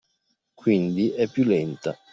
[0.55, 1.95] Quindi è più “lenta”.